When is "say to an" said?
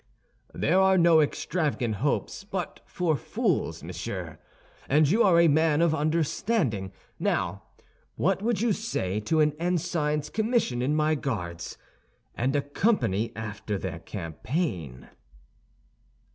8.73-9.51